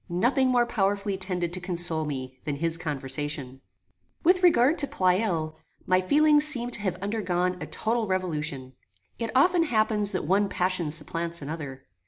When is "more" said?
0.49-0.65